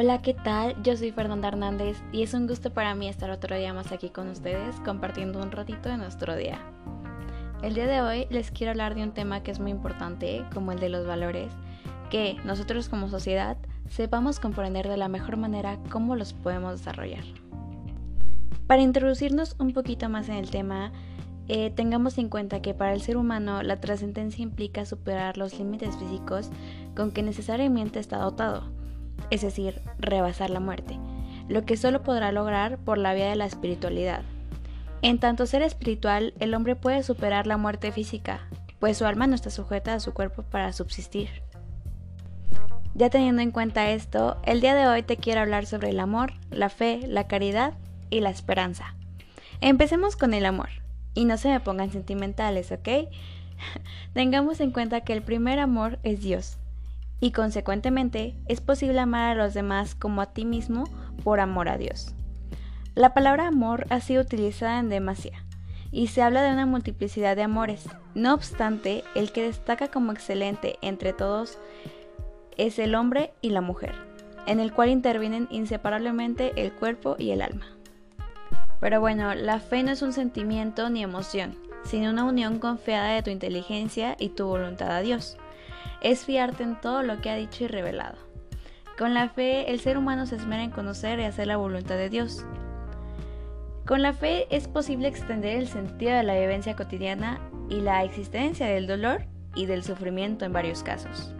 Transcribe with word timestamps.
Hola, 0.00 0.22
¿qué 0.22 0.32
tal? 0.32 0.80
Yo 0.84 0.96
soy 0.96 1.10
Fernanda 1.10 1.48
Hernández 1.48 2.00
y 2.12 2.22
es 2.22 2.32
un 2.32 2.46
gusto 2.46 2.72
para 2.72 2.94
mí 2.94 3.08
estar 3.08 3.30
otro 3.30 3.56
día 3.56 3.74
más 3.74 3.90
aquí 3.90 4.10
con 4.10 4.28
ustedes 4.28 4.76
compartiendo 4.84 5.42
un 5.42 5.50
ratito 5.50 5.88
de 5.88 5.96
nuestro 5.96 6.36
día. 6.36 6.60
El 7.64 7.74
día 7.74 7.88
de 7.88 8.00
hoy 8.00 8.26
les 8.30 8.52
quiero 8.52 8.70
hablar 8.70 8.94
de 8.94 9.02
un 9.02 9.10
tema 9.10 9.42
que 9.42 9.50
es 9.50 9.58
muy 9.58 9.72
importante, 9.72 10.44
como 10.54 10.70
el 10.70 10.78
de 10.78 10.88
los 10.88 11.04
valores, 11.04 11.50
que 12.10 12.36
nosotros 12.44 12.88
como 12.88 13.08
sociedad 13.08 13.56
sepamos 13.88 14.38
comprender 14.38 14.88
de 14.88 14.98
la 14.98 15.08
mejor 15.08 15.36
manera 15.36 15.80
cómo 15.90 16.14
los 16.14 16.32
podemos 16.32 16.78
desarrollar. 16.78 17.24
Para 18.68 18.82
introducirnos 18.82 19.56
un 19.58 19.72
poquito 19.72 20.08
más 20.08 20.28
en 20.28 20.36
el 20.36 20.48
tema, 20.48 20.92
eh, 21.48 21.72
tengamos 21.74 22.18
en 22.18 22.28
cuenta 22.28 22.62
que 22.62 22.72
para 22.72 22.92
el 22.92 23.00
ser 23.00 23.16
humano 23.16 23.64
la 23.64 23.80
trascendencia 23.80 24.44
implica 24.44 24.86
superar 24.86 25.36
los 25.36 25.58
límites 25.58 25.96
físicos 25.96 26.50
con 26.94 27.10
que 27.10 27.24
necesariamente 27.24 27.98
está 27.98 28.18
dotado 28.18 28.78
es 29.30 29.42
decir, 29.42 29.80
rebasar 29.98 30.50
la 30.50 30.60
muerte, 30.60 30.98
lo 31.48 31.64
que 31.64 31.76
solo 31.76 32.02
podrá 32.02 32.32
lograr 32.32 32.78
por 32.78 32.98
la 32.98 33.14
vía 33.14 33.28
de 33.28 33.36
la 33.36 33.46
espiritualidad. 33.46 34.22
En 35.02 35.18
tanto 35.18 35.46
ser 35.46 35.62
espiritual, 35.62 36.34
el 36.40 36.54
hombre 36.54 36.76
puede 36.76 37.02
superar 37.02 37.46
la 37.46 37.56
muerte 37.56 37.92
física, 37.92 38.40
pues 38.78 38.98
su 38.98 39.04
alma 39.04 39.26
no 39.26 39.34
está 39.34 39.50
sujeta 39.50 39.94
a 39.94 40.00
su 40.00 40.12
cuerpo 40.12 40.42
para 40.42 40.72
subsistir. 40.72 41.28
Ya 42.94 43.10
teniendo 43.10 43.42
en 43.42 43.52
cuenta 43.52 43.90
esto, 43.90 44.38
el 44.44 44.60
día 44.60 44.74
de 44.74 44.88
hoy 44.88 45.02
te 45.02 45.16
quiero 45.16 45.40
hablar 45.40 45.66
sobre 45.66 45.90
el 45.90 46.00
amor, 46.00 46.32
la 46.50 46.68
fe, 46.68 47.00
la 47.06 47.28
caridad 47.28 47.74
y 48.10 48.20
la 48.20 48.30
esperanza. 48.30 48.96
Empecemos 49.60 50.16
con 50.16 50.34
el 50.34 50.46
amor, 50.46 50.70
y 51.14 51.24
no 51.24 51.36
se 51.36 51.48
me 51.48 51.60
pongan 51.60 51.90
sentimentales, 51.90 52.72
¿ok? 52.72 53.08
Tengamos 54.14 54.60
en 54.60 54.70
cuenta 54.70 55.00
que 55.02 55.12
el 55.12 55.22
primer 55.22 55.58
amor 55.58 55.98
es 56.02 56.20
Dios, 56.20 56.58
y 57.20 57.32
consecuentemente 57.32 58.36
es 58.46 58.60
posible 58.60 59.00
amar 59.00 59.32
a 59.32 59.42
los 59.42 59.54
demás 59.54 59.94
como 59.94 60.20
a 60.20 60.26
ti 60.26 60.44
mismo 60.44 60.84
por 61.24 61.40
amor 61.40 61.68
a 61.68 61.78
Dios. 61.78 62.14
La 62.94 63.14
palabra 63.14 63.48
amor 63.48 63.86
ha 63.90 64.00
sido 64.00 64.22
utilizada 64.22 64.78
en 64.78 64.88
demasía 64.88 65.44
y 65.90 66.08
se 66.08 66.22
habla 66.22 66.42
de 66.42 66.52
una 66.52 66.66
multiplicidad 66.66 67.36
de 67.36 67.42
amores. 67.42 67.88
No 68.14 68.34
obstante, 68.34 69.04
el 69.14 69.32
que 69.32 69.42
destaca 69.42 69.88
como 69.88 70.12
excelente 70.12 70.78
entre 70.82 71.12
todos 71.12 71.58
es 72.56 72.78
el 72.78 72.94
hombre 72.94 73.32
y 73.40 73.50
la 73.50 73.60
mujer, 73.60 73.94
en 74.46 74.60
el 74.60 74.72
cual 74.72 74.90
intervienen 74.90 75.48
inseparablemente 75.50 76.52
el 76.56 76.72
cuerpo 76.72 77.16
y 77.18 77.30
el 77.30 77.42
alma. 77.42 77.66
Pero 78.80 79.00
bueno, 79.00 79.34
la 79.34 79.58
fe 79.58 79.82
no 79.82 79.90
es 79.90 80.02
un 80.02 80.12
sentimiento 80.12 80.88
ni 80.90 81.02
emoción, 81.02 81.56
sino 81.84 82.10
una 82.10 82.24
unión 82.24 82.58
confiada 82.58 83.08
de 83.10 83.22
tu 83.22 83.30
inteligencia 83.30 84.16
y 84.18 84.30
tu 84.30 84.46
voluntad 84.46 84.90
a 84.90 85.00
Dios 85.00 85.36
es 86.00 86.24
fiarte 86.24 86.62
en 86.62 86.80
todo 86.80 87.02
lo 87.02 87.20
que 87.20 87.30
ha 87.30 87.36
dicho 87.36 87.64
y 87.64 87.68
revelado. 87.68 88.16
Con 88.98 89.14
la 89.14 89.28
fe, 89.28 89.70
el 89.70 89.80
ser 89.80 89.96
humano 89.96 90.26
se 90.26 90.36
esmera 90.36 90.62
en 90.62 90.70
conocer 90.70 91.20
y 91.20 91.24
hacer 91.24 91.46
la 91.46 91.56
voluntad 91.56 91.96
de 91.96 92.08
Dios. 92.08 92.44
Con 93.86 94.02
la 94.02 94.12
fe 94.12 94.46
es 94.50 94.68
posible 94.68 95.08
extender 95.08 95.56
el 95.56 95.68
sentido 95.68 96.16
de 96.16 96.22
la 96.22 96.38
vivencia 96.38 96.76
cotidiana 96.76 97.38
y 97.70 97.80
la 97.80 98.04
existencia 98.04 98.66
del 98.66 98.86
dolor 98.86 99.24
y 99.54 99.66
del 99.66 99.84
sufrimiento 99.84 100.44
en 100.44 100.52
varios 100.52 100.82
casos. 100.82 101.32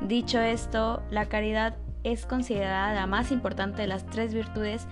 Dicho 0.00 0.40
esto, 0.40 1.02
la 1.10 1.26
caridad 1.26 1.76
es 2.02 2.26
considerada 2.26 2.92
la 2.92 3.06
más 3.06 3.32
importante 3.32 3.82
de 3.82 3.88
las 3.88 4.04
tres 4.06 4.34
virtudes 4.34 4.86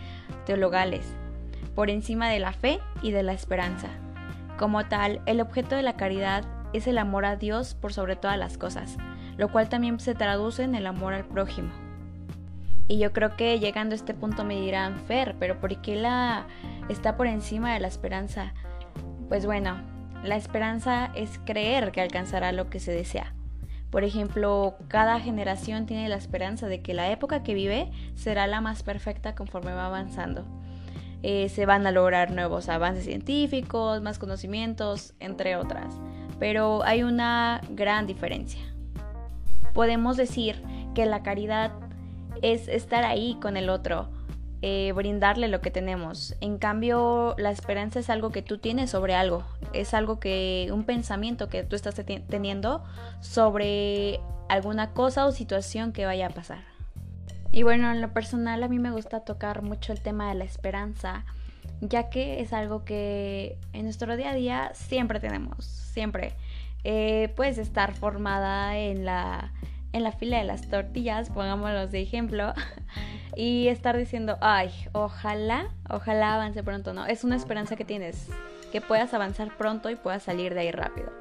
teologales, 0.46 1.06
por 1.74 1.90
encima 1.90 2.28
de 2.28 2.38
la 2.38 2.52
fe 2.52 2.80
y 3.02 3.10
de 3.10 3.22
la 3.22 3.32
esperanza. 3.32 3.88
Como 4.58 4.84
tal, 4.86 5.20
el 5.26 5.40
objeto 5.40 5.76
de 5.76 5.82
la 5.82 5.96
caridad 5.96 6.44
es 6.72 6.86
el 6.86 6.98
amor 6.98 7.24
a 7.24 7.36
Dios 7.36 7.74
por 7.74 7.92
sobre 7.92 8.16
todas 8.16 8.38
las 8.38 8.58
cosas, 8.58 8.96
lo 9.36 9.50
cual 9.50 9.68
también 9.68 10.00
se 10.00 10.14
traduce 10.14 10.62
en 10.62 10.74
el 10.74 10.86
amor 10.86 11.14
al 11.14 11.24
prójimo. 11.24 11.70
Y 12.88 12.98
yo 12.98 13.12
creo 13.12 13.36
que 13.36 13.58
llegando 13.58 13.94
a 13.94 13.96
este 13.96 14.14
punto 14.14 14.44
me 14.44 14.60
dirán, 14.60 14.98
Fer, 15.06 15.36
pero 15.38 15.60
¿por 15.60 15.80
qué 15.80 15.96
la 15.96 16.46
está 16.88 17.16
por 17.16 17.26
encima 17.26 17.72
de 17.72 17.80
la 17.80 17.88
esperanza? 17.88 18.52
Pues 19.28 19.46
bueno, 19.46 19.80
la 20.24 20.36
esperanza 20.36 21.10
es 21.14 21.40
creer 21.44 21.92
que 21.92 22.00
alcanzará 22.00 22.52
lo 22.52 22.68
que 22.68 22.80
se 22.80 22.92
desea. 22.92 23.34
Por 23.90 24.04
ejemplo, 24.04 24.76
cada 24.88 25.20
generación 25.20 25.86
tiene 25.86 26.08
la 26.08 26.16
esperanza 26.16 26.66
de 26.66 26.80
que 26.80 26.94
la 26.94 27.10
época 27.10 27.42
que 27.42 27.54
vive 27.54 27.90
será 28.14 28.46
la 28.46 28.60
más 28.60 28.82
perfecta 28.82 29.34
conforme 29.34 29.74
va 29.74 29.86
avanzando. 29.86 30.44
Eh, 31.22 31.48
se 31.50 31.66
van 31.66 31.86
a 31.86 31.92
lograr 31.92 32.30
nuevos 32.32 32.68
avances 32.68 33.04
científicos, 33.04 34.02
más 34.02 34.18
conocimientos, 34.18 35.14
entre 35.20 35.56
otras 35.56 35.94
pero 36.42 36.82
hay 36.82 37.04
una 37.04 37.60
gran 37.70 38.08
diferencia. 38.08 38.60
Podemos 39.74 40.16
decir 40.16 40.60
que 40.92 41.06
la 41.06 41.22
caridad 41.22 41.70
es 42.42 42.66
estar 42.66 43.04
ahí 43.04 43.38
con 43.40 43.56
el 43.56 43.70
otro, 43.70 44.08
eh, 44.60 44.90
brindarle 44.92 45.46
lo 45.46 45.60
que 45.60 45.70
tenemos. 45.70 46.34
En 46.40 46.58
cambio, 46.58 47.36
la 47.38 47.52
esperanza 47.52 48.00
es 48.00 48.10
algo 48.10 48.32
que 48.32 48.42
tú 48.42 48.58
tienes 48.58 48.90
sobre 48.90 49.14
algo, 49.14 49.44
es 49.72 49.94
algo 49.94 50.18
que, 50.18 50.68
un 50.72 50.82
pensamiento 50.82 51.48
que 51.48 51.62
tú 51.62 51.76
estás 51.76 51.94
teniendo 52.28 52.82
sobre 53.20 54.18
alguna 54.48 54.94
cosa 54.94 55.26
o 55.26 55.30
situación 55.30 55.92
que 55.92 56.06
vaya 56.06 56.26
a 56.26 56.30
pasar. 56.30 56.64
Y 57.52 57.62
bueno, 57.62 57.88
en 57.92 58.00
lo 58.00 58.12
personal 58.12 58.64
a 58.64 58.68
mí 58.68 58.80
me 58.80 58.90
gusta 58.90 59.20
tocar 59.20 59.62
mucho 59.62 59.92
el 59.92 60.00
tema 60.00 60.28
de 60.30 60.34
la 60.34 60.44
esperanza 60.44 61.24
ya 61.82 62.08
que 62.10 62.40
es 62.40 62.52
algo 62.52 62.84
que 62.84 63.58
en 63.72 63.84
nuestro 63.84 64.16
día 64.16 64.30
a 64.30 64.34
día 64.34 64.70
siempre 64.72 65.18
tenemos, 65.18 65.64
siempre. 65.64 66.34
Eh, 66.84 67.32
puedes 67.36 67.58
estar 67.58 67.92
formada 67.92 68.78
en 68.78 69.04
la, 69.04 69.52
en 69.92 70.04
la 70.04 70.12
fila 70.12 70.38
de 70.38 70.44
las 70.44 70.68
tortillas, 70.68 71.28
pongámoslos 71.30 71.90
de 71.90 72.00
ejemplo, 72.00 72.54
y 73.36 73.66
estar 73.66 73.96
diciendo, 73.96 74.38
ay, 74.40 74.70
ojalá, 74.92 75.70
ojalá 75.90 76.34
avance 76.34 76.62
pronto, 76.62 76.92
¿no? 76.92 77.04
Es 77.06 77.24
una 77.24 77.34
esperanza 77.34 77.74
que 77.74 77.84
tienes, 77.84 78.28
que 78.70 78.80
puedas 78.80 79.12
avanzar 79.12 79.56
pronto 79.56 79.90
y 79.90 79.96
puedas 79.96 80.22
salir 80.22 80.54
de 80.54 80.60
ahí 80.60 80.70
rápido. 80.70 81.12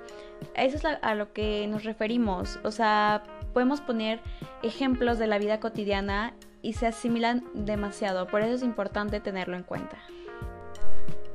Eso 0.56 0.78
es 0.78 0.86
a 0.86 1.16
lo 1.16 1.34
que 1.34 1.68
nos 1.68 1.84
referimos, 1.84 2.60
o 2.64 2.72
sea, 2.72 3.24
podemos 3.54 3.82
poner 3.82 4.20
ejemplos 4.62 5.18
de 5.18 5.28
la 5.28 5.40
vida 5.40 5.60
cotidiana 5.60 6.34
y 6.62 6.74
se 6.74 6.86
asimilan 6.88 7.44
demasiado, 7.56 8.28
por 8.28 8.42
eso 8.42 8.54
es 8.54 8.64
importante 8.64 9.20
tenerlo 9.20 9.58
en 9.58 9.64
cuenta. 9.64 9.98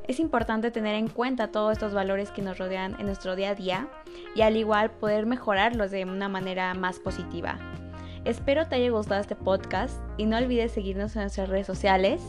Es 0.09 0.21
importante 0.21 0.71
tener 0.71 0.95
en 0.95 1.09
cuenta 1.09 1.49
todos 1.49 1.73
estos 1.73 1.93
valores 1.93 2.31
que 2.31 2.41
nos 2.41 2.59
rodean 2.59 2.95
en 3.01 3.07
nuestro 3.07 3.35
día 3.35 3.51
a 3.51 3.55
día 3.57 3.89
y 4.37 4.43
al 4.43 4.57
igual 4.57 4.93
poder 4.93 5.27
mejorarlos 5.27 5.91
de 5.91 6.05
una 6.05 6.29
manera 6.29 6.73
más 6.75 7.01
positiva. 7.01 7.59
Espero 8.25 8.69
te 8.69 8.77
haya 8.77 8.91
gustado 8.91 9.21
este 9.21 9.35
podcast 9.35 10.01
y 10.17 10.27
no 10.27 10.37
olvides 10.37 10.73
seguirnos 10.73 11.17
en 11.17 11.23
nuestras 11.23 11.49
redes 11.49 11.67
sociales. 11.67 12.23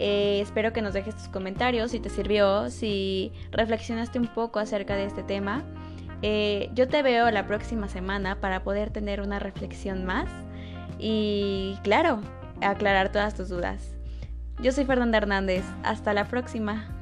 Eh, 0.00 0.40
espero 0.40 0.72
que 0.72 0.82
nos 0.82 0.94
dejes 0.94 1.14
tus 1.14 1.28
comentarios 1.28 1.92
si 1.92 2.00
te 2.00 2.10
sirvió, 2.10 2.70
si 2.70 3.32
reflexionaste 3.52 4.18
un 4.18 4.26
poco 4.26 4.58
acerca 4.58 4.96
de 4.96 5.04
este 5.04 5.22
tema. 5.22 5.62
Eh, 6.22 6.70
yo 6.74 6.88
te 6.88 7.02
veo 7.02 7.30
la 7.30 7.46
próxima 7.46 7.88
semana 7.88 8.40
para 8.40 8.64
poder 8.64 8.90
tener 8.90 9.20
una 9.20 9.38
reflexión 9.38 10.04
más 10.04 10.28
y 10.98 11.78
claro, 11.84 12.20
aclarar 12.60 13.12
todas 13.12 13.34
tus 13.34 13.48
dudas. 13.48 13.94
Yo 14.60 14.72
soy 14.72 14.84
Fernanda 14.84 15.18
Hernández. 15.18 15.64
Hasta 15.82 16.14
la 16.14 16.26
próxima. 16.26 17.01